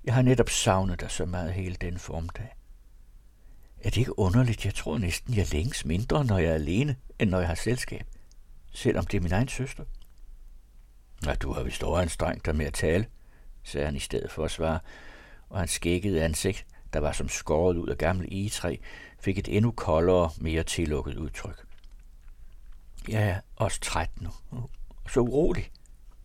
Jeg 0.04 0.14
har 0.14 0.22
netop 0.22 0.50
savnet 0.50 1.00
dig 1.00 1.10
så 1.10 1.24
meget 1.24 1.52
hele 1.52 1.76
den 1.80 1.98
formdag. 1.98 2.48
Er 3.84 3.90
det 3.90 3.96
ikke 3.96 4.18
underligt? 4.18 4.64
Jeg 4.64 4.74
tror 4.74 4.98
næsten, 4.98 5.34
jeg 5.34 5.52
længes 5.52 5.84
mindre, 5.84 6.24
når 6.24 6.38
jeg 6.38 6.50
er 6.50 6.54
alene, 6.54 6.96
end 7.18 7.30
når 7.30 7.38
jeg 7.38 7.48
har 7.48 7.54
selskab. 7.54 8.06
Selvom 8.72 9.06
det 9.06 9.16
er 9.16 9.22
min 9.22 9.32
egen 9.32 9.48
søster. 9.48 9.84
Ja, 11.26 11.34
du 11.34 11.52
har 11.52 11.62
vist 11.62 11.82
overanstrengt 11.82 12.46
dig 12.46 12.56
med 12.56 12.66
at 12.66 12.74
tale, 12.74 13.06
sagde 13.62 13.84
han 13.84 13.96
i 13.96 14.00
stedet 14.00 14.30
for 14.30 14.44
at 14.44 14.50
svare, 14.50 14.78
og 15.48 15.58
hans 15.58 15.70
skækkede 15.70 16.24
ansigt, 16.24 16.66
der 16.92 16.98
var 17.00 17.12
som 17.12 17.28
skåret 17.28 17.76
ud 17.76 17.88
af 17.88 17.98
gammel 17.98 18.28
egetræ, 18.32 18.76
fik 19.20 19.38
et 19.38 19.56
endnu 19.56 19.70
koldere, 19.70 20.30
mere 20.36 20.62
tillukket 20.62 21.16
udtryk. 21.16 21.64
Jeg 23.08 23.28
er 23.28 23.40
også 23.56 23.80
træt 23.80 24.10
nu, 24.20 24.30
så 25.08 25.20
urolig, 25.20 25.70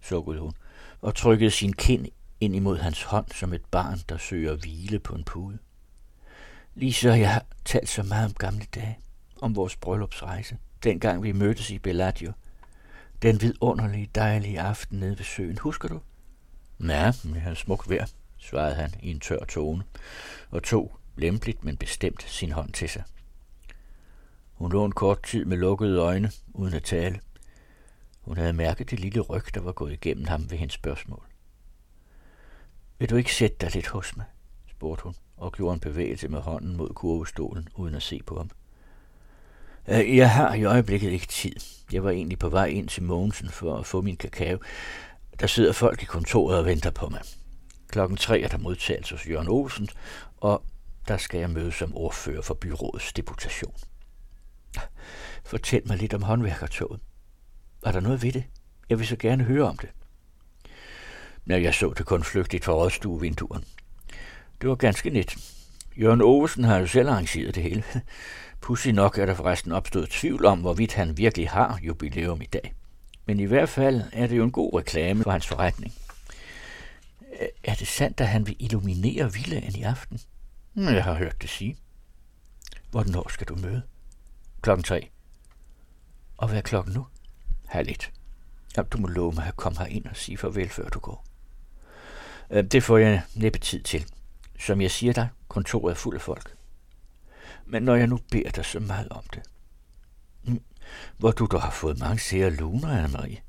sukkede 0.02 0.40
hun, 0.40 0.54
og 1.02 1.16
trykkede 1.16 1.52
sin 1.52 1.74
kind 1.74 2.06
ind 2.40 2.56
imod 2.56 2.78
hans 2.78 3.04
hånd 3.04 3.28
som 3.32 3.54
et 3.54 3.66
barn, 3.72 4.00
der 4.10 4.18
søger 4.18 4.56
hvile 4.56 5.00
på 5.00 5.16
en 5.16 5.24
pude. 5.24 5.60
Lige 6.80 6.94
så 6.94 7.14
jeg 7.14 7.34
har 7.34 7.46
talt 7.66 7.90
så 7.90 8.04
meget 8.04 8.26
om 8.26 8.34
gamle 8.34 8.66
dage, 8.76 8.98
om 9.42 9.56
vores 9.56 9.76
bryllupsrejse, 9.76 10.58
dengang 10.84 11.24
vi 11.24 11.32
mødtes 11.32 11.70
i 11.70 11.80
Bellagio. 11.80 12.32
Den 13.22 13.42
vidunderlige, 13.42 14.10
dejlige 14.16 14.62
aften 14.62 15.00
nede 15.00 15.18
ved 15.18 15.26
søen, 15.26 15.58
husker 15.58 15.88
du? 15.88 16.02
Ja, 16.80 17.12
det 17.24 17.44
er 17.46 17.54
smuk 17.54 17.90
vejr, 17.90 18.06
svarede 18.38 18.76
han 18.76 18.94
i 19.02 19.12
en 19.12 19.20
tør 19.20 19.46
tone, 19.46 19.84
og 20.50 20.64
tog, 20.64 21.00
lempeligt 21.16 21.64
men 21.64 21.78
bestemt, 21.78 22.24
sin 22.24 22.52
hånd 22.52 22.74
til 22.74 22.90
sig. 22.90 23.04
Hun 24.54 24.72
lå 24.72 24.86
en 24.86 24.92
kort 24.92 25.24
tid 25.24 25.46
med 25.46 25.58
lukkede 25.58 26.00
øjne, 26.00 26.32
uden 26.54 26.74
at 26.74 26.84
tale. 26.84 27.20
Hun 28.22 28.38
havde 28.38 28.54
mærket 28.54 28.92
det 28.92 29.00
lille 29.00 29.22
ryg, 29.22 29.54
der 29.54 29.62
var 29.62 29.72
gået 29.72 29.94
igennem 29.94 30.28
ham 30.28 30.52
ved 30.52 30.58
hendes 30.58 30.74
spørgsmål. 30.74 31.24
Vil 33.00 33.10
du 33.10 33.16
ikke 33.16 33.36
sætte 33.36 33.58
dig 33.62 33.76
lidt 33.76 33.88
hos 33.88 34.18
mig? 34.18 34.26
Spurgte 34.80 35.04
hun 35.04 35.16
og 35.38 35.52
gjorde 35.52 35.74
en 35.74 35.80
bevægelse 35.80 36.28
med 36.28 36.40
hånden 36.40 36.78
mod 36.78 36.90
kurvestolen, 36.90 37.68
uden 37.76 37.96
at 37.96 38.04
se 38.04 38.22
på 38.26 38.38
ham. 38.38 38.50
Øh, 39.88 40.18
jeg 40.18 40.32
har 40.32 40.54
i 40.54 40.64
øjeblikket 40.64 41.12
ikke 41.12 41.28
tid. 41.28 41.56
Jeg 41.92 42.04
var 42.04 42.10
egentlig 42.10 42.40
på 42.40 42.50
vej 42.50 42.66
ind 42.66 42.88
til 42.88 43.04
Mogensen 43.04 43.50
for 43.50 43.78
at 43.78 43.86
få 43.86 44.02
min 44.02 44.18
kakao. 44.18 44.58
Der 45.40 45.48
sidder 45.48 45.74
folk 45.74 46.02
i 46.02 46.06
kontoret 46.06 46.58
og 46.58 46.66
venter 46.66 46.92
på 46.92 47.10
mig. 47.10 47.22
Klokken 47.88 48.18
tre 48.18 48.42
er 48.42 48.48
der 48.48 48.58
modtagelse 48.58 49.16
hos 49.16 49.28
Jørgen 49.30 49.48
Olsen, 49.48 49.90
og 50.38 50.64
der 51.08 51.18
skal 51.18 51.40
jeg 51.40 51.50
møde 51.50 51.72
som 51.72 51.96
ordfører 51.96 52.42
for 52.42 52.54
byrådets 52.54 53.14
deputation. 53.14 53.74
Fortæl 55.46 55.82
mig 55.86 55.98
lidt 55.98 56.14
om 56.14 56.22
håndværkertoget. 56.22 57.00
Var 57.84 57.92
der 57.92 58.00
noget 58.00 58.24
ved 58.24 58.32
det? 58.32 58.44
Jeg 58.90 59.00
vil 59.00 59.08
så 59.08 59.16
gerne 59.16 59.44
høre 59.44 59.68
om 59.68 59.78
det. 59.78 59.90
Når 61.46 61.56
jeg 61.56 61.74
så 61.74 61.94
det 61.98 62.06
kun 62.06 62.24
flygtigt 62.24 62.66
fra 62.66 62.74
rådstuevinduerne. 62.74 63.66
Det 64.62 64.70
var 64.70 64.76
ganske 64.76 65.10
net. 65.10 65.38
Jørgen 65.98 66.22
Ovesen 66.22 66.64
har 66.64 66.78
jo 66.78 66.88
selv 66.88 67.10
arrangeret 67.10 67.56
det 67.56 67.64
hele. 67.64 67.84
Pussy 68.62 68.88
nok 68.88 69.18
er 69.18 69.26
der 69.26 69.34
forresten 69.34 69.72
opstået 69.72 70.10
tvivl 70.10 70.46
om, 70.46 70.60
hvorvidt 70.60 70.94
han 70.94 71.18
virkelig 71.18 71.50
har 71.50 71.80
jubilæum 71.82 72.42
i 72.42 72.46
dag. 72.46 72.74
Men 73.26 73.40
i 73.40 73.46
hvert 73.46 73.70
fald 73.70 74.02
er 74.14 74.28
det 74.28 74.38
jo 74.38 74.44
en 74.44 74.52
god 74.52 74.80
reklame 74.80 75.24
for 75.24 75.32
hans 75.32 75.48
forretning. 75.48 75.94
Er 77.64 77.76
det 77.76 77.88
sandt, 77.88 78.22
at 78.22 78.28
han 78.28 78.48
vil 78.48 78.56
illuminere 78.60 79.34
villaen 79.34 79.76
i 79.76 79.84
aften? 79.84 80.20
Jeg 80.76 81.04
har 81.04 81.14
hørt 81.14 81.42
det 81.42 81.50
sige. 81.50 81.78
Hvornår 82.92 83.30
skal 83.30 83.48
du 83.48 83.56
møde? 83.56 83.82
Klokken 84.62 84.84
tre. 84.84 85.10
Og 86.38 86.48
hvad 86.48 86.58
er 86.58 86.62
klokken 86.62 86.94
nu? 86.94 87.08
Halv 87.68 87.90
et. 87.90 88.12
Jamen, 88.78 88.90
du 88.90 88.98
må 88.98 89.08
love 89.08 89.34
mig 89.36 89.48
at 89.48 89.56
komme 89.56 89.90
ind 89.90 90.06
og 90.06 90.16
sige 90.16 90.38
farvel, 90.38 90.70
før 90.70 90.90
du 90.90 91.00
går. 91.00 91.26
Øh, 92.50 92.64
det 92.64 92.84
får 92.84 92.98
jeg 92.98 93.22
næppe 93.36 93.60
tid 93.60 93.82
til. 93.84 94.06
Som 94.60 94.82
jeg 94.82 94.92
siger 94.92 95.14
dig, 95.14 95.30
kontoret 95.48 95.92
er 95.92 95.96
fuld 95.96 96.16
af 96.16 96.22
folk. 96.22 96.56
Men 97.66 97.84
når 97.84 97.96
jeg 97.96 98.08
nu 98.08 98.20
beder 98.32 98.50
dig 98.50 98.66
så 98.66 98.80
meget 98.80 99.10
om 99.10 99.24
det, 99.34 99.42
hm, 100.44 100.62
hvor 101.18 101.32
du 101.32 101.46
dog 101.46 101.62
har 101.62 101.72
fået 101.72 102.00
mange 102.00 102.20
sære 102.20 102.50
luner, 102.50 103.04
Anne-Marie. 103.04 103.42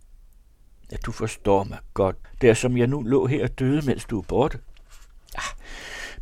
at 0.91 1.07
du 1.07 1.13
forstår 1.13 1.65
mig 1.65 1.79
godt. 1.95 2.17
Det 2.41 2.51
er 2.51 2.55
som 2.55 2.77
jeg 2.77 2.87
nu 2.87 3.03
lå 3.03 3.27
her 3.27 3.43
og 3.45 3.59
døde, 3.59 3.87
mens 3.87 4.05
du 4.05 4.19
er 4.19 4.23
borte. 4.23 4.59
Ah, 5.35 5.57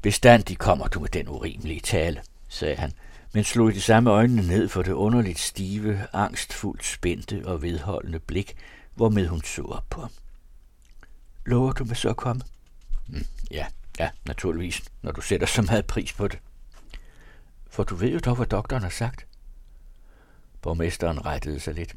bestandig 0.03 0.59
kommer 0.59 0.89
du 0.89 1.01
med 1.01 1.09
den 1.09 1.29
urimelige 1.29 1.81
tale, 1.81 2.23
sagde 2.49 2.77
han, 2.77 2.93
men 3.35 3.45
slog 3.45 3.71
i 3.71 3.75
de 3.75 3.81
samme 3.81 4.11
øjnene 4.11 4.47
ned 4.47 4.69
for 4.69 4.83
det 4.83 4.93
underligt 4.93 5.39
stive, 5.39 6.07
angstfuldt 6.13 6.85
spændte 6.85 7.43
og 7.45 7.63
vedholdende 7.63 8.19
blik, 8.19 8.57
hvormed 8.95 9.27
hun 9.27 9.43
så 9.43 9.63
op 9.63 9.85
på 9.91 10.01
ham. 10.01 10.11
Lover 11.47 11.73
du 11.73 11.85
mig 11.85 11.97
så 11.97 12.09
at 12.09 12.17
komme? 12.17 12.43
Mm, 13.07 13.15
hm, 13.15 13.25
ja, 13.51 13.67
ja, 13.99 14.11
naturligvis, 14.27 14.83
når 15.03 15.13
du 15.13 15.21
sætter 15.21 15.47
så 15.47 15.63
meget 15.63 15.87
pris 15.87 16.13
på 16.13 16.29
det. 16.29 16.39
For 17.71 17.85
du 17.85 17.95
ved 17.95 18.09
jo 18.09 18.19
dog, 18.19 18.37
hvad 18.37 18.47
doktoren 18.47 18.83
har 18.83 18.91
sagt. 18.91 19.27
Borgmesteren 20.63 21.27
rettede 21.27 21.61
sig 21.61 21.75
lidt. 21.75 21.97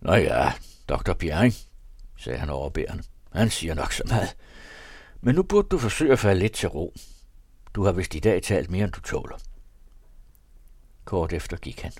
Nå 0.00 0.14
ja, 0.14 0.52
doktor 0.88 1.14
Bjerring, 1.14 1.54
sagde 2.16 2.38
han 2.38 2.50
overbærende. 2.50 3.02
Han 3.32 3.50
siger 3.50 3.74
nok 3.74 3.92
så 3.92 4.02
meget. 4.08 4.36
Men 5.20 5.34
nu 5.34 5.42
burde 5.42 5.68
du 5.68 5.78
forsøge 5.78 6.12
at 6.12 6.18
falde 6.18 6.40
lidt 6.40 6.52
til 6.52 6.68
ro. 6.68 6.94
Du 7.74 7.84
har 7.84 7.92
vist 7.92 8.14
i 8.14 8.20
dag 8.20 8.42
talt 8.42 8.70
mere, 8.70 8.84
end 8.84 8.92
du 8.92 9.00
tåler. 9.00 9.36
Kort 11.04 11.32
efter 11.32 11.56
gik 11.56 11.80
han. 11.82 11.92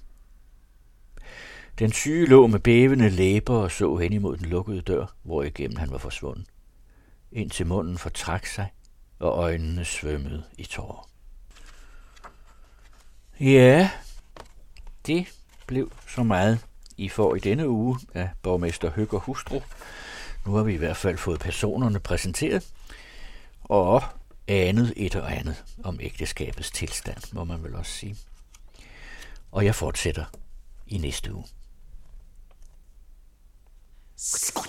Den 1.79 1.93
syge 1.93 2.27
lå 2.27 2.47
med 2.47 2.61
bævende 2.61 3.11
læber 3.11 3.55
og 3.55 3.71
så 3.71 3.97
hen 3.97 4.13
imod 4.13 4.37
den 4.37 4.47
lukkede 4.47 4.81
dør, 4.81 5.07
hvor 5.23 5.43
igennem 5.43 5.77
han 5.77 5.91
var 5.91 5.99
forsvundet. 5.99 6.47
Indtil 7.33 7.67
munden 7.67 7.99
fortrak 7.99 8.47
sig, 8.47 8.74
og 9.19 9.39
øjnene 9.39 9.85
svømmede 9.85 10.45
i 10.59 10.65
tårer. 10.65 11.09
Ja, 13.41 13.91
det 15.07 15.27
blev 15.67 15.93
så 16.09 16.23
meget, 16.23 16.67
I 16.97 17.09
får 17.09 17.35
i 17.35 17.39
denne 17.39 17.69
uge 17.69 17.99
af 18.15 18.31
borgmester 18.43 18.91
Høgger 18.91 19.19
Hustru. 19.19 19.61
Nu 20.47 20.55
har 20.55 20.63
vi 20.63 20.75
i 20.75 20.77
hvert 20.77 20.97
fald 20.97 21.19
fået 21.19 21.41
personerne 21.41 22.01
præsenteret, 22.01 22.73
og 23.65 24.03
anet 24.49 24.93
et 24.97 25.17
og 25.17 25.37
andet 25.37 25.65
om 25.85 25.99
ægteskabets 26.01 26.71
tilstand, 26.71 27.33
må 27.33 27.45
man 27.45 27.63
vel 27.65 27.75
også 27.75 27.93
sige. 27.93 28.17
Og 29.53 29.65
jeg 29.65 29.75
fortsætter 29.75 30.25
i 30.87 30.99
næste 30.99 31.35
uge. 31.35 31.45
Du 34.55 34.63